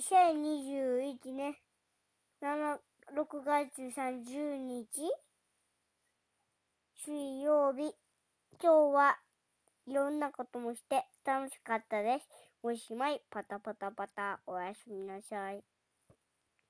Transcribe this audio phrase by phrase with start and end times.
[0.00, 1.54] 2021年
[2.40, 2.78] 7
[3.14, 4.86] 6月30日
[7.04, 7.94] 水曜日
[8.62, 9.18] 今日は
[9.86, 12.28] いろんなこともして楽しかったです。
[12.62, 13.20] おしまい。
[13.30, 14.40] パタパタパタ。
[14.46, 15.62] おやすみなさい。